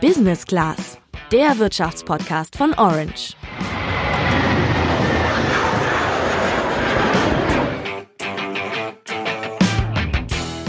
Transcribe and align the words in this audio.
Business 0.00 0.46
Class, 0.46 0.98
der 1.30 1.58
Wirtschaftspodcast 1.58 2.56
von 2.56 2.72
Orange. 2.72 3.36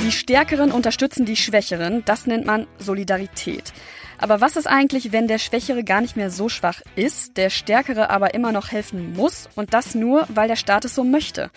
Die 0.04 0.12
Stärkeren 0.12 0.74
unterstützen 0.74 1.24
die 1.24 1.38
Schwächeren, 1.38 2.04
das 2.04 2.28
nennt 2.28 2.46
man 2.46 2.68
Solidarität. 2.78 3.72
Aber 4.18 4.42
was 4.42 4.58
ist 4.58 4.68
eigentlich, 4.68 5.14
wenn 5.14 5.30
der 5.30 5.38
Schwächere 5.38 5.86
gar 5.86 6.02
nicht 6.02 6.18
mehr 6.18 6.30
so 6.30 6.50
schwach 6.50 6.82
ist, 6.98 7.38
der 7.38 7.50
Stärkere 7.50 8.10
aber 8.10 8.34
immer 8.34 8.52
noch 8.52 8.74
helfen 8.74 9.14
muss 9.14 9.48
und 9.56 9.74
das 9.74 9.96
nur, 9.96 10.28
weil 10.28 10.50
der 10.50 10.58
Staat 10.58 10.84
es 10.84 10.94
so 10.94 11.06
möchte? 11.06 11.52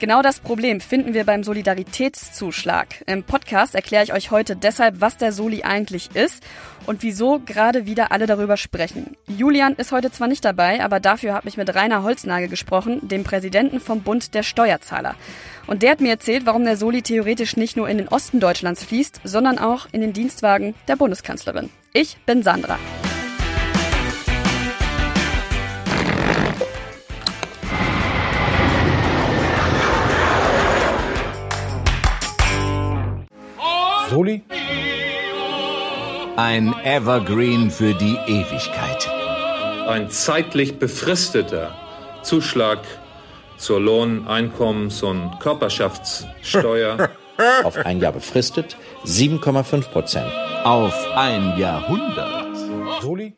Genau 0.00 0.22
das 0.22 0.40
Problem 0.40 0.80
finden 0.80 1.14
wir 1.14 1.24
beim 1.24 1.44
Solidaritätszuschlag. 1.44 3.04
Im 3.06 3.22
Podcast 3.22 3.74
erkläre 3.74 4.04
ich 4.04 4.12
euch 4.12 4.30
heute 4.30 4.56
deshalb, 4.56 5.00
was 5.00 5.16
der 5.16 5.32
Soli 5.32 5.62
eigentlich 5.62 6.14
ist 6.14 6.42
und 6.86 7.02
wieso 7.02 7.38
gerade 7.38 7.86
wieder 7.86 8.10
alle 8.12 8.26
darüber 8.26 8.56
sprechen. 8.56 9.16
Julian 9.28 9.74
ist 9.74 9.92
heute 9.92 10.10
zwar 10.10 10.28
nicht 10.28 10.44
dabei, 10.44 10.82
aber 10.82 11.00
dafür 11.00 11.32
habe 11.32 11.48
ich 11.48 11.56
mit 11.56 11.74
Rainer 11.74 12.02
Holznagel 12.02 12.48
gesprochen, 12.48 13.08
dem 13.08 13.24
Präsidenten 13.24 13.80
vom 13.80 14.02
Bund 14.02 14.34
der 14.34 14.42
Steuerzahler. 14.42 15.14
Und 15.66 15.82
der 15.82 15.92
hat 15.92 16.00
mir 16.00 16.10
erzählt, 16.10 16.44
warum 16.44 16.64
der 16.64 16.76
Soli 16.76 17.00
theoretisch 17.00 17.56
nicht 17.56 17.76
nur 17.76 17.88
in 17.88 17.98
den 17.98 18.08
Osten 18.08 18.40
Deutschlands 18.40 18.84
fließt, 18.84 19.20
sondern 19.24 19.58
auch 19.58 19.86
in 19.92 20.00
den 20.00 20.12
Dienstwagen 20.12 20.74
der 20.88 20.96
Bundeskanzlerin. 20.96 21.70
Ich 21.92 22.18
bin 22.26 22.42
Sandra. 22.42 22.78
Soli? 34.14 34.44
Ein 36.36 36.72
Evergreen 36.84 37.68
für 37.68 37.94
die 37.94 38.16
Ewigkeit. 38.28 39.10
Ein 39.88 40.08
zeitlich 40.08 40.78
befristeter 40.78 41.74
Zuschlag 42.22 42.78
zur 43.56 43.80
Lohn-, 43.80 44.28
Einkommens- 44.28 45.02
und 45.02 45.40
Körperschaftssteuer. 45.40 47.10
Auf 47.64 47.76
ein 47.78 47.98
Jahr 47.98 48.12
befristet 48.12 48.76
7,5 49.04 49.88
Prozent. 49.88 50.30
Auf 50.62 50.94
ein 51.16 51.58
Jahrhundert. 51.58 52.56
Soli? 53.02 53.34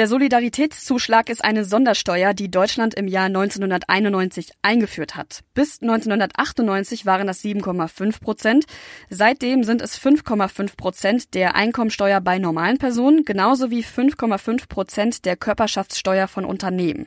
Der 0.00 0.08
Solidaritätszuschlag 0.08 1.28
ist 1.28 1.44
eine 1.44 1.66
Sondersteuer, 1.66 2.32
die 2.32 2.50
Deutschland 2.50 2.94
im 2.94 3.06
Jahr 3.06 3.26
1991 3.26 4.50
eingeführt 4.62 5.14
hat. 5.14 5.40
Bis 5.52 5.82
1998 5.82 7.04
waren 7.04 7.26
das 7.26 7.44
7,5 7.44 8.18
Prozent. 8.22 8.64
Seitdem 9.10 9.62
sind 9.62 9.82
es 9.82 10.00
5,5 10.00 10.74
Prozent 10.78 11.34
der 11.34 11.54
Einkommensteuer 11.54 12.22
bei 12.22 12.38
normalen 12.38 12.78
Personen, 12.78 13.26
genauso 13.26 13.70
wie 13.70 13.84
5,5 13.84 14.68
Prozent 14.70 15.26
der 15.26 15.36
Körperschaftssteuer 15.36 16.28
von 16.28 16.46
Unternehmen. 16.46 17.06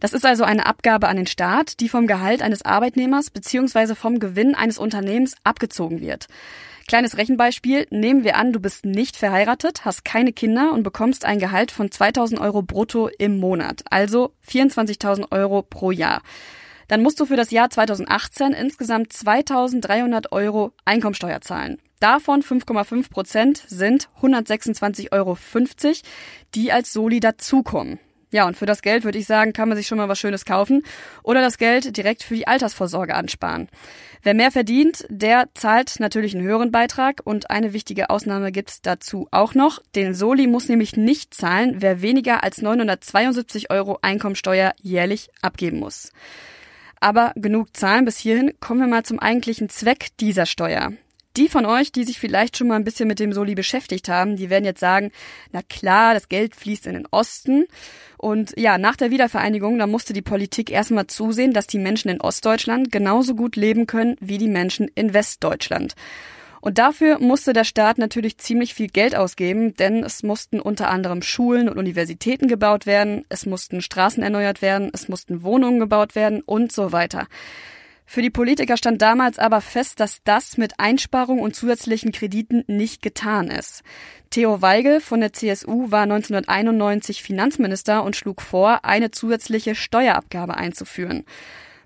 Das 0.00 0.14
ist 0.14 0.24
also 0.24 0.44
eine 0.44 0.64
Abgabe 0.64 1.08
an 1.08 1.16
den 1.16 1.26
Staat, 1.26 1.78
die 1.80 1.90
vom 1.90 2.06
Gehalt 2.06 2.40
eines 2.40 2.64
Arbeitnehmers 2.64 3.28
bzw. 3.28 3.94
vom 3.94 4.18
Gewinn 4.18 4.54
eines 4.54 4.78
Unternehmens 4.78 5.34
abgezogen 5.44 6.00
wird. 6.00 6.28
Kleines 6.86 7.16
Rechenbeispiel. 7.16 7.86
Nehmen 7.90 8.24
wir 8.24 8.36
an, 8.36 8.52
du 8.52 8.60
bist 8.60 8.84
nicht 8.84 9.16
verheiratet, 9.16 9.84
hast 9.84 10.04
keine 10.04 10.32
Kinder 10.32 10.72
und 10.72 10.82
bekommst 10.82 11.24
ein 11.24 11.38
Gehalt 11.38 11.70
von 11.70 11.90
2000 11.90 12.40
Euro 12.40 12.62
brutto 12.62 13.08
im 13.18 13.38
Monat. 13.38 13.82
Also 13.90 14.34
24.000 14.46 15.32
Euro 15.32 15.62
pro 15.62 15.90
Jahr. 15.90 16.20
Dann 16.88 17.02
musst 17.02 17.18
du 17.18 17.24
für 17.24 17.36
das 17.36 17.50
Jahr 17.50 17.70
2018 17.70 18.52
insgesamt 18.52 19.12
2300 19.12 20.32
Euro 20.32 20.72
Einkommensteuer 20.84 21.40
zahlen. 21.40 21.80
Davon 22.00 22.42
5,5 22.42 23.08
Prozent 23.08 23.64
sind 23.66 24.10
126,50 24.20 25.12
Euro, 25.12 25.38
die 26.54 26.70
als 26.70 26.92
Soli 26.92 27.20
dazukommen. 27.20 27.98
Ja, 28.34 28.48
und 28.48 28.56
für 28.56 28.66
das 28.66 28.82
Geld 28.82 29.04
würde 29.04 29.16
ich 29.16 29.26
sagen, 29.26 29.52
kann 29.52 29.68
man 29.68 29.78
sich 29.78 29.86
schon 29.86 29.98
mal 29.98 30.08
was 30.08 30.18
Schönes 30.18 30.44
kaufen 30.44 30.82
oder 31.22 31.40
das 31.40 31.56
Geld 31.56 31.96
direkt 31.96 32.24
für 32.24 32.34
die 32.34 32.48
Altersvorsorge 32.48 33.14
ansparen. 33.14 33.68
Wer 34.24 34.34
mehr 34.34 34.50
verdient, 34.50 35.06
der 35.08 35.50
zahlt 35.54 36.00
natürlich 36.00 36.34
einen 36.34 36.44
höheren 36.44 36.72
Beitrag 36.72 37.20
und 37.22 37.50
eine 37.50 37.72
wichtige 37.72 38.10
Ausnahme 38.10 38.50
gibt's 38.50 38.82
dazu 38.82 39.28
auch 39.30 39.54
noch. 39.54 39.80
Den 39.94 40.14
Soli 40.14 40.48
muss 40.48 40.68
nämlich 40.68 40.96
nicht 40.96 41.32
zahlen, 41.32 41.76
wer 41.78 42.02
weniger 42.02 42.42
als 42.42 42.60
972 42.60 43.70
Euro 43.70 44.00
Einkommensteuer 44.02 44.74
jährlich 44.82 45.30
abgeben 45.40 45.78
muss. 45.78 46.10
Aber 46.98 47.34
genug 47.36 47.76
Zahlen 47.76 48.04
bis 48.04 48.18
hierhin, 48.18 48.54
kommen 48.58 48.80
wir 48.80 48.88
mal 48.88 49.04
zum 49.04 49.20
eigentlichen 49.20 49.68
Zweck 49.68 50.08
dieser 50.18 50.46
Steuer. 50.46 50.92
Die 51.36 51.48
von 51.48 51.66
euch, 51.66 51.90
die 51.90 52.04
sich 52.04 52.20
vielleicht 52.20 52.56
schon 52.56 52.68
mal 52.68 52.76
ein 52.76 52.84
bisschen 52.84 53.08
mit 53.08 53.18
dem 53.18 53.32
Soli 53.32 53.56
beschäftigt 53.56 54.08
haben, 54.08 54.36
die 54.36 54.50
werden 54.50 54.64
jetzt 54.64 54.78
sagen, 54.78 55.10
na 55.50 55.62
klar, 55.62 56.14
das 56.14 56.28
Geld 56.28 56.54
fließt 56.54 56.86
in 56.86 56.94
den 56.94 57.08
Osten. 57.10 57.66
Und 58.18 58.54
ja, 58.56 58.78
nach 58.78 58.94
der 58.94 59.10
Wiedervereinigung, 59.10 59.78
da 59.78 59.88
musste 59.88 60.12
die 60.12 60.22
Politik 60.22 60.70
erstmal 60.70 61.08
zusehen, 61.08 61.52
dass 61.52 61.66
die 61.66 61.80
Menschen 61.80 62.08
in 62.08 62.20
Ostdeutschland 62.20 62.92
genauso 62.92 63.34
gut 63.34 63.56
leben 63.56 63.86
können 63.86 64.16
wie 64.20 64.38
die 64.38 64.48
Menschen 64.48 64.88
in 64.94 65.12
Westdeutschland. 65.12 65.94
Und 66.60 66.78
dafür 66.78 67.18
musste 67.18 67.52
der 67.52 67.64
Staat 67.64 67.98
natürlich 67.98 68.38
ziemlich 68.38 68.72
viel 68.72 68.86
Geld 68.88 69.14
ausgeben, 69.14 69.74
denn 69.74 70.02
es 70.02 70.22
mussten 70.22 70.60
unter 70.60 70.88
anderem 70.88 71.20
Schulen 71.20 71.68
und 71.68 71.76
Universitäten 71.76 72.48
gebaut 72.48 72.86
werden, 72.86 73.26
es 73.28 73.44
mussten 73.44 73.82
Straßen 73.82 74.22
erneuert 74.22 74.62
werden, 74.62 74.88
es 74.94 75.08
mussten 75.08 75.42
Wohnungen 75.42 75.78
gebaut 75.78 76.14
werden 76.14 76.40
und 76.40 76.72
so 76.72 76.90
weiter. 76.90 77.26
Für 78.06 78.22
die 78.22 78.30
Politiker 78.30 78.76
stand 78.76 79.02
damals 79.02 79.38
aber 79.38 79.60
fest, 79.60 79.98
dass 79.98 80.22
das 80.24 80.56
mit 80.56 80.74
Einsparungen 80.78 81.42
und 81.42 81.56
zusätzlichen 81.56 82.12
Krediten 82.12 82.64
nicht 82.66 83.02
getan 83.02 83.48
ist. 83.48 83.82
Theo 84.30 84.62
Weigel 84.62 85.00
von 85.00 85.20
der 85.20 85.32
CSU 85.32 85.90
war 85.90 86.02
1991 86.02 87.22
Finanzminister 87.22 88.04
und 88.04 88.16
schlug 88.16 88.42
vor, 88.42 88.84
eine 88.84 89.10
zusätzliche 89.10 89.74
Steuerabgabe 89.74 90.56
einzuführen. 90.56 91.24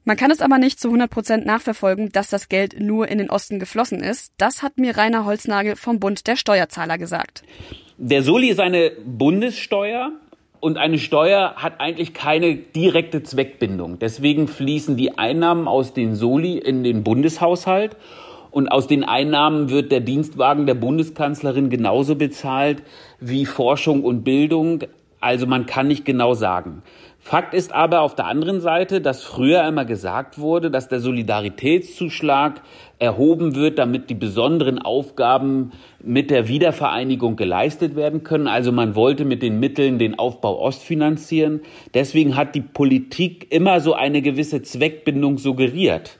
Man 0.05 0.17
kann 0.17 0.31
es 0.31 0.41
aber 0.41 0.57
nicht 0.57 0.81
zu 0.81 0.89
100 0.89 1.11
Prozent 1.11 1.47
nachverfolgen, 1.47 2.11
dass 2.11 2.31
das 2.31 2.49
Geld 2.49 2.81
nur 2.81 3.09
in 3.09 3.19
den 3.19 3.28
Osten 3.28 3.59
geflossen 3.59 4.01
ist. 4.03 4.33
Das 4.39 4.62
hat 4.62 4.78
mir 4.78 4.97
Rainer 4.97 5.27
Holznagel 5.27 5.77
vom 5.77 6.01
Bund 6.01 6.27
der 6.27 6.37
Steuerzahler 6.37 6.97
gesagt. 6.97 7.43
Der 7.99 8.23
Soli 8.23 8.49
ist 8.49 8.61
eine 8.61 8.93
Bundessteuer 9.05 10.12
und 10.61 10.77
eine 10.77 10.99
Steuer 10.99 11.55
hat 11.57 11.81
eigentlich 11.81 12.15
keine 12.15 12.57
direkte 12.57 13.23
Zweckbindung. 13.23 13.99
Deswegen 13.99 14.49
fließen 14.49 14.97
die 14.97 15.17
Einnahmen 15.19 15.69
aus 15.69 15.95
den 15.95 16.15
Soli 16.15 16.59
in 16.59 16.83
den 16.83 17.05
Bundeshaushalt. 17.05 17.97
Und 18.51 18.69
aus 18.69 18.87
den 18.87 19.05
Einnahmen 19.05 19.69
wird 19.69 19.93
der 19.93 20.01
Dienstwagen 20.01 20.67
der 20.67 20.75
Bundeskanzlerin 20.75 21.69
genauso 21.71 22.17
bezahlt 22.17 22.83
wie 23.21 23.47
Forschung 23.47 24.03
und 24.03 24.25
Bildung. 24.25 24.85
Also 25.21 25.47
man 25.47 25.67
kann 25.67 25.89
nicht 25.89 26.05
genau 26.05 26.35
sagen. 26.35 26.83
Fakt 27.28 27.53
ist 27.53 27.75
aber 27.75 28.00
auf 28.00 28.15
der 28.15 28.25
anderen 28.25 28.62
Seite, 28.62 29.03
dass 29.03 29.22
früher 29.22 29.62
immer 29.69 29.84
gesagt 29.84 30.39
wurde, 30.39 30.71
dass 30.71 30.89
der 30.89 31.00
Solidaritätszuschlag 31.00 32.62
erhoben 32.99 33.55
wird, 33.55 33.78
damit 33.78 34.09
die 34.09 34.15
besonderen 34.15 34.78
Aufgaben 34.78 35.72
mit 36.03 36.31
der 36.31 36.49
Wiedervereinigung 36.49 37.37
geleistet 37.37 37.97
werden 37.97 38.22
können. 38.22 38.47
Also 38.49 38.72
man 38.72 38.94
wollte 38.94 39.27
mit 39.27 39.43
den 39.43 39.61
Mitteln 39.61 39.99
den 39.99 40.19
Aufbau 40.19 40.59
Ost 40.59 40.83
finanzieren. 40.83 41.61
Deswegen 41.93 42.34
hat 42.34 42.55
die 42.55 42.62
Politik 42.62 43.53
immer 43.53 43.81
so 43.81 43.93
eine 43.93 44.22
gewisse 44.22 44.62
Zweckbindung 44.62 45.37
suggeriert. 45.37 46.19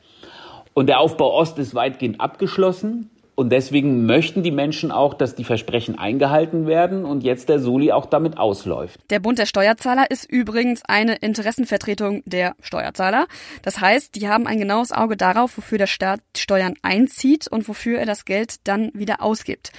Und 0.75 0.90
der 0.90 1.00
Aufbau 1.00 1.32
Ost 1.32 1.58
ist 1.58 1.75
weitgehend 1.75 2.20
abgeschlossen. 2.20 3.08
Und 3.38 3.50
deswegen 3.50 4.04
möchten 4.04 4.43
die 4.43 4.50
Menschen 4.50 4.91
auch, 4.91 5.15
dass 5.15 5.37
die 5.37 5.44
Versprechen 5.44 5.97
eingehalten 5.97 6.66
werden 6.66 7.04
und 7.04 7.22
jetzt 7.22 7.49
der 7.49 7.60
Soli 7.60 7.93
auch 7.93 8.06
damit 8.06 8.37
ausläuft. 8.37 8.99
Der 9.10 9.21
Bund 9.21 9.38
der 9.38 9.47
Steuerzahler 9.47 10.10
ist 10.10 10.28
übrigens 10.28 10.82
eine 10.84 11.15
Interessenvertretung 11.15 12.25
der 12.26 12.56
Steuerzahler. 12.60 13.28
Das 13.62 13.81
heißt, 13.81 14.16
die 14.16 14.28
haben 14.28 14.49
ein 14.49 14.59
genaues 14.59 14.91
Auge 14.91 15.16
darauf, 15.16 15.56
wofür 15.56 15.78
der 15.78 15.87
Staat 15.87 16.19
Steuern 16.37 16.75
einzieht 16.82 17.47
und 17.47 17.69
wofür 17.69 18.00
er 18.00 18.06
das 18.06 18.25
Geld 18.25 18.56
dann 18.65 18.91
wieder 18.93 19.22
ausgibt. 19.22 19.70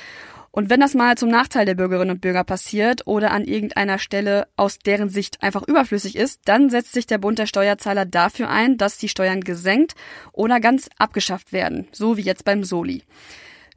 Und 0.51 0.69
wenn 0.69 0.79
das 0.79 0.93
mal 0.93 1.17
zum 1.17 1.27
Nachteil 1.27 1.65
der 1.65 1.75
Bürgerinnen 1.75 2.11
und 2.11 2.21
Bürger 2.21 2.45
passiert 2.45 3.07
oder 3.07 3.31
an 3.31 3.43
irgendeiner 3.43 3.99
Stelle 3.99 4.47
aus 4.55 4.79
deren 4.79 5.09
Sicht 5.09 5.43
einfach 5.43 5.67
überflüssig 5.67 6.15
ist, 6.15 6.39
dann 6.45 6.69
setzt 6.69 6.93
sich 6.93 7.07
der 7.07 7.17
Bund 7.17 7.37
der 7.37 7.45
Steuerzahler 7.45 8.05
dafür 8.05 8.49
ein, 8.49 8.77
dass 8.77 8.97
die 8.97 9.09
Steuern 9.09 9.41
gesenkt 9.41 9.95
oder 10.31 10.61
ganz 10.61 10.89
abgeschafft 10.97 11.51
werden, 11.51 11.89
so 11.91 12.15
wie 12.15 12.21
jetzt 12.21 12.45
beim 12.45 12.63
Soli. 12.63 13.03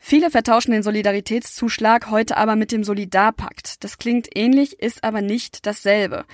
Viele 0.05 0.33
vertauschen 0.33 0.73
den 0.73 0.83
Solidaritätszuschlag 0.83 2.11
heute 2.11 2.37
aber 2.37 2.57
mit 2.57 2.73
dem 2.73 2.83
Solidarpakt. 2.83 3.85
Das 3.85 3.99
klingt 3.99 4.29
ähnlich, 4.37 4.81
ist 4.81 5.05
aber 5.05 5.23
nicht 5.23 5.65
dasselbe. 5.65 6.25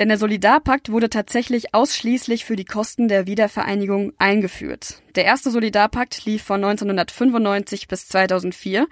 Denn 0.00 0.08
der 0.08 0.18
Solidarpakt 0.18 0.90
wurde 0.90 1.08
tatsächlich 1.08 1.74
ausschließlich 1.74 2.44
für 2.44 2.56
die 2.56 2.64
Kosten 2.64 3.06
der 3.06 3.28
Wiedervereinigung 3.28 4.14
eingeführt. 4.18 5.00
Der 5.14 5.24
erste 5.24 5.52
Solidarpakt 5.52 6.24
lief 6.24 6.42
von 6.42 6.56
1995 6.62 7.86
bis 7.86 8.08
2004. 8.08 8.88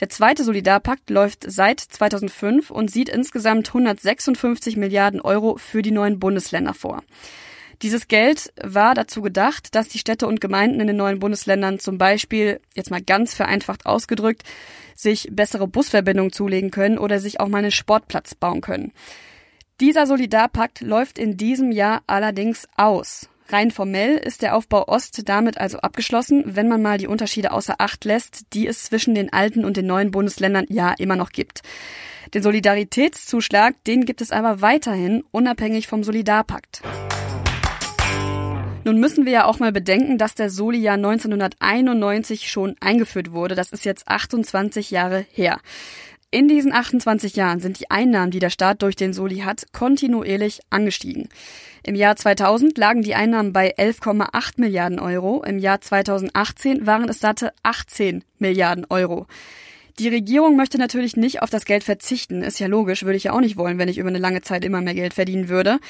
Der 0.00 0.10
zweite 0.10 0.44
Solidarpakt 0.44 1.08
läuft 1.08 1.50
seit 1.50 1.80
2005 1.80 2.70
und 2.70 2.90
sieht 2.90 3.08
insgesamt 3.08 3.68
156 3.68 4.76
Milliarden 4.76 5.22
Euro 5.22 5.56
für 5.56 5.80
die 5.80 5.92
neuen 5.92 6.20
Bundesländer 6.20 6.74
vor. 6.74 7.02
Dieses 7.82 8.08
Geld 8.08 8.52
war 8.62 8.94
dazu 8.94 9.20
gedacht, 9.20 9.74
dass 9.74 9.88
die 9.88 9.98
Städte 9.98 10.26
und 10.26 10.40
Gemeinden 10.40 10.80
in 10.80 10.86
den 10.86 10.96
neuen 10.96 11.18
Bundesländern 11.18 11.78
zum 11.78 11.98
Beispiel, 11.98 12.60
jetzt 12.74 12.90
mal 12.90 13.02
ganz 13.02 13.34
vereinfacht 13.34 13.84
ausgedrückt, 13.84 14.44
sich 14.94 15.28
bessere 15.30 15.68
Busverbindungen 15.68 16.32
zulegen 16.32 16.70
können 16.70 16.98
oder 16.98 17.20
sich 17.20 17.38
auch 17.38 17.48
mal 17.48 17.58
einen 17.58 17.70
Sportplatz 17.70 18.34
bauen 18.34 18.62
können. 18.62 18.92
Dieser 19.80 20.06
Solidarpakt 20.06 20.80
läuft 20.80 21.18
in 21.18 21.36
diesem 21.36 21.70
Jahr 21.70 22.02
allerdings 22.06 22.66
aus. 22.76 23.28
Rein 23.48 23.70
formell 23.70 24.16
ist 24.16 24.42
der 24.42 24.56
Aufbau 24.56 24.88
Ost 24.88 25.28
damit 25.28 25.58
also 25.58 25.78
abgeschlossen, 25.78 26.42
wenn 26.46 26.66
man 26.66 26.82
mal 26.82 26.98
die 26.98 27.06
Unterschiede 27.06 27.52
außer 27.52 27.76
Acht 27.78 28.04
lässt, 28.04 28.54
die 28.54 28.66
es 28.66 28.84
zwischen 28.84 29.14
den 29.14 29.32
alten 29.32 29.64
und 29.64 29.76
den 29.76 29.86
neuen 29.86 30.10
Bundesländern 30.10 30.64
ja 30.68 30.94
immer 30.98 31.14
noch 31.14 31.30
gibt. 31.30 31.60
Den 32.34 32.42
Solidaritätszuschlag, 32.42 33.76
den 33.84 34.04
gibt 34.04 34.20
es 34.20 34.32
aber 34.32 34.62
weiterhin, 34.62 35.22
unabhängig 35.30 35.86
vom 35.86 36.02
Solidarpakt. 36.02 36.82
Nun 38.86 39.00
müssen 39.00 39.26
wir 39.26 39.32
ja 39.32 39.44
auch 39.46 39.58
mal 39.58 39.72
bedenken, 39.72 40.16
dass 40.16 40.36
der 40.36 40.48
Soli 40.48 40.78
ja 40.78 40.92
1991 40.92 42.48
schon 42.48 42.76
eingeführt 42.78 43.32
wurde. 43.32 43.56
Das 43.56 43.72
ist 43.72 43.84
jetzt 43.84 44.06
28 44.06 44.92
Jahre 44.92 45.26
her. 45.32 45.58
In 46.30 46.46
diesen 46.46 46.72
28 46.72 47.34
Jahren 47.34 47.58
sind 47.58 47.80
die 47.80 47.90
Einnahmen, 47.90 48.30
die 48.30 48.38
der 48.38 48.48
Staat 48.50 48.82
durch 48.82 48.94
den 48.94 49.12
Soli 49.12 49.38
hat, 49.38 49.66
kontinuierlich 49.72 50.60
angestiegen. 50.70 51.28
Im 51.82 51.96
Jahr 51.96 52.14
2000 52.14 52.78
lagen 52.78 53.02
die 53.02 53.16
Einnahmen 53.16 53.52
bei 53.52 53.74
11,8 53.76 54.52
Milliarden 54.58 55.00
Euro. 55.00 55.42
Im 55.42 55.58
Jahr 55.58 55.80
2018 55.80 56.86
waren 56.86 57.08
es 57.08 57.18
satte 57.18 57.52
18 57.64 58.22
Milliarden 58.38 58.86
Euro. 58.88 59.26
Die 59.98 60.10
Regierung 60.10 60.54
möchte 60.54 60.78
natürlich 60.78 61.16
nicht 61.16 61.42
auf 61.42 61.50
das 61.50 61.64
Geld 61.64 61.82
verzichten. 61.82 62.42
Ist 62.42 62.60
ja 62.60 62.68
logisch, 62.68 63.02
würde 63.02 63.16
ich 63.16 63.24
ja 63.24 63.32
auch 63.32 63.40
nicht 63.40 63.56
wollen, 63.56 63.78
wenn 63.78 63.88
ich 63.88 63.98
über 63.98 64.10
eine 64.10 64.18
lange 64.18 64.42
Zeit 64.42 64.64
immer 64.64 64.80
mehr 64.80 64.94
Geld 64.94 65.14
verdienen 65.14 65.48
würde. 65.48 65.80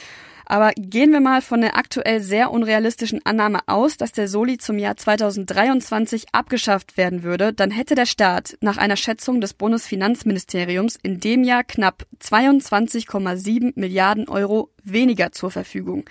Aber 0.46 0.70
gehen 0.76 1.12
wir 1.12 1.20
mal 1.20 1.42
von 1.42 1.60
der 1.60 1.76
aktuell 1.76 2.20
sehr 2.20 2.52
unrealistischen 2.52 3.20
Annahme 3.26 3.60
aus, 3.66 3.96
dass 3.96 4.12
der 4.12 4.28
Soli 4.28 4.58
zum 4.58 4.78
Jahr 4.78 4.96
2023 4.96 6.26
abgeschafft 6.32 6.96
werden 6.96 7.24
würde, 7.24 7.52
dann 7.52 7.72
hätte 7.72 7.96
der 7.96 8.06
Staat 8.06 8.56
nach 8.60 8.76
einer 8.76 8.96
Schätzung 8.96 9.40
des 9.40 9.54
Bundesfinanzministeriums 9.54 10.96
in 11.02 11.18
dem 11.18 11.42
Jahr 11.42 11.64
knapp 11.64 12.06
22,7 12.20 13.72
Milliarden 13.74 14.28
Euro 14.28 14.70
weniger 14.84 15.32
zur 15.32 15.50
Verfügung. 15.50 16.04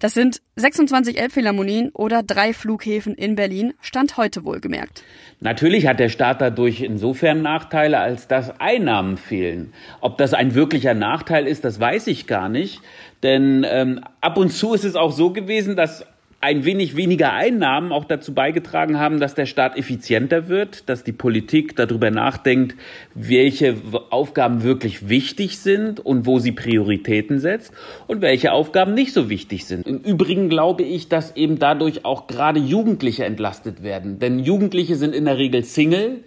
Das 0.00 0.14
sind 0.14 0.40
26 0.56 1.20
Elbphilharmonien 1.20 1.90
oder 1.90 2.22
drei 2.22 2.54
Flughäfen 2.54 3.14
in 3.14 3.34
Berlin, 3.34 3.74
Stand 3.82 4.16
heute 4.16 4.46
wohlgemerkt. 4.46 5.04
Natürlich 5.40 5.86
hat 5.86 6.00
der 6.00 6.08
Staat 6.08 6.40
dadurch 6.40 6.80
insofern 6.80 7.42
Nachteile, 7.42 7.98
als 7.98 8.26
dass 8.26 8.58
Einnahmen 8.60 9.18
fehlen. 9.18 9.74
Ob 10.00 10.16
das 10.16 10.32
ein 10.32 10.54
wirklicher 10.54 10.94
Nachteil 10.94 11.46
ist, 11.46 11.66
das 11.66 11.78
weiß 11.78 12.06
ich 12.06 12.26
gar 12.26 12.48
nicht. 12.48 12.80
Denn 13.22 13.66
ähm, 13.68 14.00
ab 14.22 14.38
und 14.38 14.48
zu 14.48 14.72
ist 14.72 14.84
es 14.84 14.96
auch 14.96 15.12
so 15.12 15.34
gewesen, 15.34 15.76
dass 15.76 16.06
ein 16.42 16.64
wenig 16.64 16.96
weniger 16.96 17.34
Einnahmen 17.34 17.92
auch 17.92 18.04
dazu 18.04 18.32
beigetragen 18.32 18.98
haben, 18.98 19.20
dass 19.20 19.34
der 19.34 19.44
Staat 19.44 19.76
effizienter 19.76 20.48
wird, 20.48 20.88
dass 20.88 21.04
die 21.04 21.12
Politik 21.12 21.76
darüber 21.76 22.10
nachdenkt, 22.10 22.76
welche 23.14 23.76
Aufgaben 24.08 24.62
wirklich 24.62 25.10
wichtig 25.10 25.58
sind 25.58 26.00
und 26.00 26.24
wo 26.24 26.38
sie 26.38 26.52
Prioritäten 26.52 27.40
setzt 27.40 27.74
und 28.06 28.22
welche 28.22 28.52
Aufgaben 28.52 28.94
nicht 28.94 29.12
so 29.12 29.28
wichtig 29.28 29.66
sind. 29.66 29.86
Im 29.86 29.98
Übrigen 29.98 30.48
glaube 30.48 30.82
ich, 30.82 31.10
dass 31.10 31.36
eben 31.36 31.58
dadurch 31.58 32.06
auch 32.06 32.26
gerade 32.26 32.58
Jugendliche 32.58 33.26
entlastet 33.26 33.82
werden. 33.82 34.18
Denn 34.18 34.38
Jugendliche 34.38 34.96
sind 34.96 35.14
in 35.14 35.26
der 35.26 35.36
Regel 35.36 35.62
Single 35.62 36.24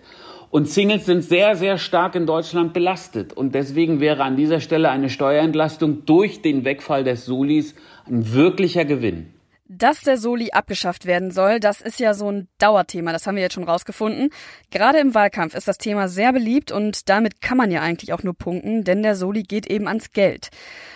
und 0.51 0.69
Singles 0.69 1.07
sind 1.07 1.23
sehr, 1.23 1.55
sehr 1.55 1.79
stark 1.79 2.13
in 2.13 2.27
Deutschland 2.27 2.73
belastet. 2.73 3.33
Und 3.33 3.55
deswegen 3.55 3.99
wäre 3.99 4.23
an 4.23 4.35
dieser 4.35 4.59
Stelle 4.59 4.91
eine 4.91 5.09
Steuerentlastung 5.09 6.05
durch 6.05 6.43
den 6.43 6.65
Wegfall 6.65 7.03
des 7.03 7.25
Solis 7.25 7.73
ein 8.05 8.31
wirklicher 8.31 8.85
Gewinn. 8.85 9.33
Dass 9.75 10.01
der 10.01 10.17
Soli 10.17 10.51
abgeschafft 10.51 11.07
werden 11.07 11.31
soll, 11.31 11.59
das 11.59 11.81
ist 11.81 11.99
ja 11.99 12.13
so 12.13 12.31
ein 12.31 12.47
Dauerthema, 12.59 13.11
das 13.11 13.25
haben 13.25 13.35
wir 13.35 13.41
jetzt 13.41 13.53
schon 13.53 13.63
rausgefunden. 13.63 14.29
Gerade 14.69 14.99
im 14.99 15.15
Wahlkampf 15.15 15.55
ist 15.55 15.67
das 15.67 15.79
Thema 15.79 16.07
sehr 16.07 16.31
beliebt 16.31 16.71
und 16.71 17.09
damit 17.09 17.41
kann 17.41 17.57
man 17.57 17.71
ja 17.71 17.81
eigentlich 17.81 18.13
auch 18.13 18.21
nur 18.21 18.35
punkten, 18.35 18.83
denn 18.83 19.01
der 19.01 19.15
Soli 19.15 19.41
geht 19.41 19.65
eben 19.65 19.87
ans 19.87 20.11
Geld. 20.11 20.49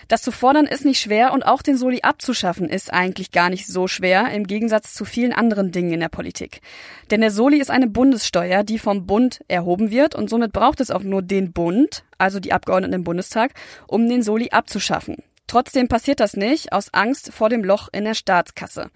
Das 0.10 0.22
zu 0.22 0.32
fordern 0.32 0.68
ist 0.68 0.86
nicht 0.86 1.00
schwer 1.00 1.34
und 1.34 1.44
auch 1.44 1.64
den 1.64 1.76
Soli 1.76 2.02
abzuschaffen 2.04 2.70
ist 2.70 2.94
eigentlich 2.94 3.32
gar 3.32 3.50
nicht 3.50 3.66
so 3.66 3.88
schwer, 3.88 4.30
im 4.30 4.46
Gegensatz 4.46 4.94
zu 4.94 5.06
vielen 5.06 5.34
anderen 5.34 5.72
Dingen 5.72 5.94
in 5.94 6.00
der 6.00 6.10
Politik. 6.10 6.62
Denn 7.10 7.22
der 7.22 7.32
Soli 7.32 7.60
ist 7.60 7.72
eine 7.72 7.88
Bundessteuer, 7.88 8.64
die 8.64 8.78
vom 8.78 9.08
Bund 9.08 9.40
erhoben 9.48 9.90
wird 9.90 10.14
und 10.14 10.30
somit 10.30 10.54
braucht 10.54 10.82
es 10.82 10.92
auch 10.92 11.04
nur 11.04 11.24
den 11.24 11.52
Bund, 11.52 12.04
also 12.20 12.40
die 12.40 12.54
Abgeordneten 12.54 12.94
im 12.94 13.04
Bundestag, 13.04 13.54
um 13.88 14.08
den 14.08 14.22
Soli 14.22 14.50
abzuschaffen. 14.52 15.16
Trotzdem 15.48 15.88
passiert 15.88 16.20
das 16.20 16.36
nicht, 16.36 16.74
aus 16.74 16.94
Angst 16.94 17.34
vor 17.34 17.50
dem 17.50 17.64
Loch 17.64 17.88
in 17.92 18.04
der 18.04 18.14
Staatskasse. 18.14 18.92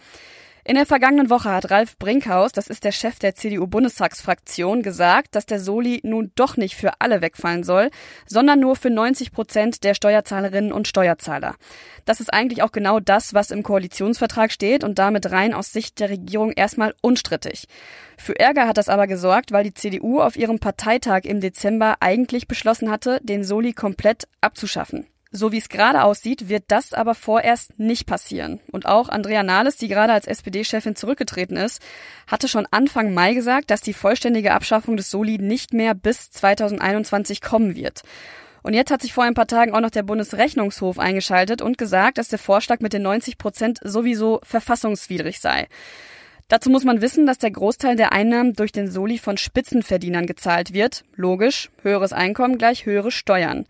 In 0.64 0.76
der 0.76 0.86
vergangenen 0.86 1.32
Woche 1.32 1.50
hat 1.50 1.72
Ralf 1.72 1.98
Brinkhaus, 1.98 2.52
das 2.52 2.68
ist 2.68 2.84
der 2.84 2.92
Chef 2.92 3.18
der 3.18 3.34
CDU-Bundestagsfraktion, 3.34 4.84
gesagt, 4.84 5.34
dass 5.34 5.48
der 5.48 5.60
Soli 5.60 6.02
nun 6.04 6.32
doch 6.36 6.56
nicht 6.56 6.76
für 6.76 6.92
alle 7.00 7.22
wegfallen 7.22 7.64
soll, 7.64 7.90
sondern 8.28 8.60
nur 8.60 8.76
für 8.76 8.92
90 8.92 9.32
Prozent 9.32 9.84
der 9.84 9.96
Steuerzahlerinnen 9.96 10.72
und 10.72 10.88
Steuerzahler. 10.88 11.56
Das 12.06 12.20
ist 12.20 12.32
eigentlich 12.32 12.62
auch 12.62 12.72
genau 12.72 13.00
das, 13.00 13.34
was 13.34 13.50
im 13.50 13.64
Koalitionsvertrag 13.64 14.52
steht 14.52 14.84
und 14.84 15.00
damit 15.00 15.32
rein 15.32 15.56
aus 15.56 15.72
Sicht 15.74 16.00
der 16.00 16.12
Regierung 16.12 16.52
erstmal 16.52 16.94
unstrittig. 17.02 17.66
Für 18.18 18.40
Ärger 18.40 18.68
hat 18.68 18.78
das 18.78 18.88
aber 18.88 19.08
gesorgt, 19.08 19.52
weil 19.52 19.64
die 19.64 19.74
CDU 19.74 20.22
auf 20.22 20.36
ihrem 20.36 20.60
Parteitag 20.60 21.22
im 21.24 21.42
Dezember 21.42 21.96
eigentlich 22.02 22.48
beschlossen 22.48 22.92
hatte, 22.92 23.20
den 23.24 23.44
Soli 23.44 23.74
komplett 23.74 24.28
abzuschaffen. 24.42 25.08
So 25.34 25.54
wie 25.54 25.60
es 25.60 25.70
gerade 25.70 26.04
aussieht, 26.04 26.50
wird 26.50 26.66
das 26.68 26.92
aber 26.92 27.16
vorerst 27.16 27.80
nicht 27.80 28.06
passieren. 28.06 28.60
Und 28.70 28.86
auch 28.86 29.08
Andrea 29.08 29.44
Nahles, 29.44 29.78
die 29.78 29.88
gerade 29.88 30.12
als 30.12 30.28
SPD-Chefin 30.28 30.98
zurückgetreten 30.98 31.56
ist, 31.56 31.82
hatte 32.28 32.50
schon 32.50 32.68
Anfang 32.70 33.14
Mai 33.14 33.34
gesagt, 33.34 33.72
dass 33.72 33.80
die 33.80 33.94
vollständige 33.94 34.54
Abschaffung 34.54 34.98
des 34.98 35.10
Soli 35.10 35.38
nicht 35.38 35.74
mehr 35.74 35.96
bis 35.96 36.32
2021 36.32 37.40
kommen 37.40 37.76
wird. 37.76 38.02
Und 38.62 38.74
jetzt 38.74 38.92
hat 38.92 39.02
sich 39.02 39.14
vor 39.14 39.24
ein 39.24 39.34
paar 39.34 39.48
Tagen 39.48 39.74
auch 39.74 39.80
noch 39.80 39.90
der 39.90 40.04
Bundesrechnungshof 40.04 41.00
eingeschaltet 41.00 41.62
und 41.62 41.78
gesagt, 41.78 42.18
dass 42.18 42.28
der 42.28 42.38
Vorschlag 42.38 42.82
mit 42.82 42.92
den 42.92 43.02
90 43.02 43.38
Prozent 43.38 43.80
sowieso 43.84 44.42
verfassungswidrig 44.44 45.40
sei. 45.40 45.68
Dazu 46.50 46.70
muss 46.70 46.84
man 46.84 47.02
wissen, 47.02 47.26
dass 47.26 47.38
der 47.38 47.52
Großteil 47.52 47.96
der 47.96 48.12
Einnahmen 48.12 48.54
durch 48.54 48.74
den 48.74 48.92
Soli 48.92 49.18
von 49.18 49.38
Spitzenverdienern 49.38 50.28
gezahlt 50.28 50.74
wird. 50.74 51.06
Logisch, 51.16 51.72
höheres 51.82 52.12
Einkommen 52.12 52.58
gleich 52.58 52.86
höhere 52.86 53.12
Steuern. 53.12 53.66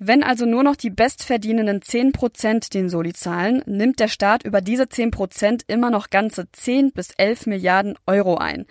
Wenn 0.00 0.22
also 0.22 0.46
nur 0.46 0.62
noch 0.62 0.76
die 0.76 0.90
bestverdienenden 0.90 1.82
10 1.82 2.12
Prozent 2.12 2.72
den 2.72 2.88
Soli 2.88 3.12
zahlen, 3.12 3.64
nimmt 3.66 3.98
der 3.98 4.06
Staat 4.06 4.44
über 4.44 4.60
diese 4.60 4.88
10 4.88 5.10
Prozent 5.10 5.64
immer 5.66 5.90
noch 5.90 6.10
ganze 6.10 6.50
10 6.52 6.92
bis 6.92 7.10
11 7.16 7.46
Milliarden 7.46 7.98
Euro 8.06 8.36
ein. 8.36 8.66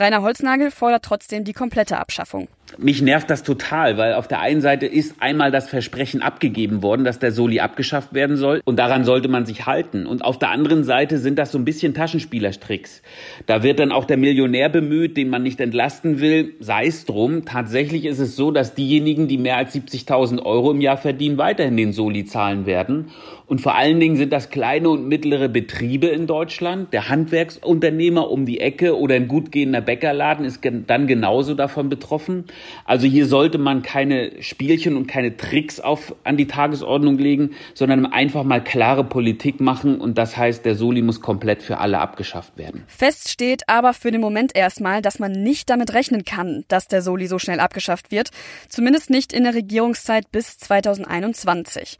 Rainer 0.00 0.22
Holznagel 0.22 0.70
fordert 0.70 1.04
trotzdem 1.04 1.44
die 1.44 1.52
komplette 1.52 1.98
Abschaffung. 1.98 2.48
Mich 2.78 3.02
nervt 3.02 3.28
das 3.28 3.42
total, 3.42 3.98
weil 3.98 4.14
auf 4.14 4.28
der 4.28 4.40
einen 4.40 4.60
Seite 4.60 4.86
ist 4.86 5.16
einmal 5.20 5.50
das 5.50 5.68
Versprechen 5.68 6.22
abgegeben 6.22 6.82
worden, 6.82 7.04
dass 7.04 7.18
der 7.18 7.32
Soli 7.32 7.60
abgeschafft 7.60 8.14
werden 8.14 8.36
soll 8.36 8.62
und 8.64 8.78
daran 8.78 9.04
sollte 9.04 9.28
man 9.28 9.44
sich 9.44 9.66
halten. 9.66 10.06
Und 10.06 10.24
auf 10.24 10.38
der 10.38 10.50
anderen 10.50 10.84
Seite 10.84 11.18
sind 11.18 11.38
das 11.38 11.52
so 11.52 11.58
ein 11.58 11.64
bisschen 11.64 11.94
Taschenspielerstricks. 11.94 13.02
Da 13.46 13.62
wird 13.62 13.78
dann 13.78 13.92
auch 13.92 14.04
der 14.04 14.16
Millionär 14.16 14.68
bemüht, 14.68 15.16
den 15.16 15.28
man 15.28 15.42
nicht 15.42 15.60
entlasten 15.60 16.20
will. 16.20 16.54
Sei 16.60 16.86
es 16.86 17.04
drum. 17.04 17.44
Tatsächlich 17.44 18.04
ist 18.06 18.20
es 18.20 18.36
so, 18.36 18.50
dass 18.52 18.74
diejenigen, 18.74 19.28
die 19.28 19.38
mehr 19.38 19.56
als 19.56 19.74
70.000 19.74 20.42
Euro 20.42 20.70
im 20.70 20.80
Jahr 20.80 20.96
verdienen, 20.96 21.38
weiterhin 21.38 21.76
den 21.76 21.92
Soli 21.92 22.24
zahlen 22.24 22.66
werden. 22.66 23.10
Und 23.46 23.60
vor 23.60 23.74
allen 23.74 23.98
Dingen 23.98 24.16
sind 24.16 24.32
das 24.32 24.50
kleine 24.50 24.90
und 24.90 25.08
mittlere 25.08 25.48
Betriebe 25.48 26.06
in 26.06 26.28
Deutschland. 26.28 26.92
Der 26.92 27.08
Handwerksunternehmer 27.08 28.30
um 28.30 28.46
die 28.46 28.60
Ecke 28.60 28.96
oder 28.96 29.16
ein 29.16 29.26
gut 29.26 29.50
gehender 29.50 29.80
Bäckerladen 29.90 30.44
ist 30.44 30.60
dann 30.86 31.08
genauso 31.08 31.54
davon 31.54 31.88
betroffen. 31.88 32.44
Also 32.84 33.08
hier 33.08 33.26
sollte 33.26 33.58
man 33.58 33.82
keine 33.82 34.40
Spielchen 34.40 34.96
und 34.96 35.08
keine 35.08 35.36
Tricks 35.36 35.80
auf, 35.80 36.14
an 36.22 36.36
die 36.36 36.46
Tagesordnung 36.46 37.18
legen, 37.18 37.50
sondern 37.74 38.06
einfach 38.06 38.44
mal 38.44 38.62
klare 38.62 39.02
Politik 39.02 39.60
machen 39.60 40.00
und 40.00 40.16
das 40.16 40.36
heißt, 40.36 40.64
der 40.64 40.76
Soli 40.76 41.02
muss 41.02 41.20
komplett 41.20 41.60
für 41.60 41.78
alle 41.78 41.98
abgeschafft 41.98 42.56
werden. 42.56 42.84
Fest 42.86 43.30
steht 43.30 43.68
aber 43.68 43.92
für 43.92 44.12
den 44.12 44.20
Moment 44.20 44.54
erstmal, 44.54 45.02
dass 45.02 45.18
man 45.18 45.32
nicht 45.32 45.68
damit 45.70 45.92
rechnen 45.92 46.24
kann, 46.24 46.64
dass 46.68 46.86
der 46.86 47.02
Soli 47.02 47.26
so 47.26 47.40
schnell 47.40 47.58
abgeschafft 47.58 48.12
wird. 48.12 48.30
Zumindest 48.68 49.10
nicht 49.10 49.32
in 49.32 49.42
der 49.42 49.54
Regierungszeit 49.54 50.30
bis 50.30 50.56
2021. 50.58 51.98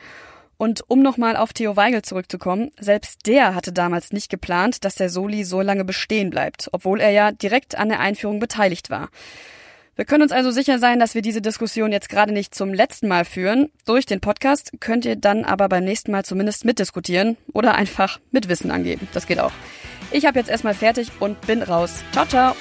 Und 0.60 0.82
um 0.88 1.00
nochmal 1.00 1.36
auf 1.36 1.54
Theo 1.54 1.74
Weigel 1.76 2.02
zurückzukommen, 2.02 2.70
selbst 2.78 3.26
der 3.26 3.54
hatte 3.54 3.72
damals 3.72 4.12
nicht 4.12 4.28
geplant, 4.28 4.84
dass 4.84 4.94
der 4.94 5.08
Soli 5.08 5.42
so 5.44 5.62
lange 5.62 5.86
bestehen 5.86 6.28
bleibt, 6.28 6.68
obwohl 6.72 7.00
er 7.00 7.08
ja 7.08 7.32
direkt 7.32 7.78
an 7.78 7.88
der 7.88 8.00
Einführung 8.00 8.40
beteiligt 8.40 8.90
war. 8.90 9.08
Wir 9.96 10.04
können 10.04 10.22
uns 10.22 10.32
also 10.32 10.50
sicher 10.50 10.78
sein, 10.78 11.00
dass 11.00 11.14
wir 11.14 11.22
diese 11.22 11.40
Diskussion 11.40 11.92
jetzt 11.92 12.10
gerade 12.10 12.34
nicht 12.34 12.54
zum 12.54 12.74
letzten 12.74 13.08
Mal 13.08 13.24
führen. 13.24 13.72
Durch 13.86 14.04
den 14.04 14.20
Podcast 14.20 14.72
könnt 14.80 15.06
ihr 15.06 15.16
dann 15.16 15.46
aber 15.46 15.66
beim 15.70 15.82
nächsten 15.82 16.12
Mal 16.12 16.26
zumindest 16.26 16.66
mitdiskutieren 16.66 17.38
oder 17.54 17.74
einfach 17.74 18.20
mit 18.30 18.50
Wissen 18.50 18.70
angeben. 18.70 19.08
Das 19.14 19.26
geht 19.26 19.40
auch. 19.40 19.52
Ich 20.10 20.26
habe 20.26 20.38
jetzt 20.38 20.50
erstmal 20.50 20.74
fertig 20.74 21.10
und 21.20 21.40
bin 21.46 21.62
raus. 21.62 22.04
Ciao, 22.12 22.26
ciao. 22.26 22.54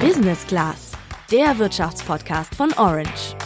Business 0.00 0.46
Class, 0.46 0.92
der 1.30 1.58
Wirtschaftspodcast 1.58 2.54
von 2.54 2.72
Orange. 2.74 3.37